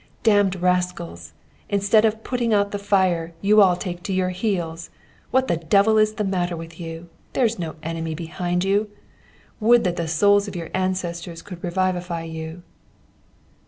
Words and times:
'Damned 0.23 0.55
rascals! 0.55 1.33
instead 1.69 2.05
of 2.05 2.23
putting 2.23 2.55
out 2.55 2.71
the 2.71 2.79
fire, 2.79 3.35
you 3.39 3.61
all 3.61 3.75
take 3.75 4.01
to 4.01 4.11
your 4.11 4.29
heels. 4.31 4.89
What 5.29 5.47
the 5.47 5.57
devil 5.57 5.99
is 5.99 6.13
the 6.15 6.23
matter 6.23 6.57
with 6.57 6.79
you? 6.79 7.07
There's 7.33 7.59
no 7.59 7.75
enemy 7.83 8.15
behind 8.15 8.63
you! 8.63 8.89
Would 9.59 9.83
that 9.83 9.97
the 9.97 10.07
souls 10.07 10.47
of 10.47 10.55
your 10.55 10.71
ancestors 10.73 11.43
could 11.43 11.63
revivify 11.63 12.23
you!' 12.23 12.63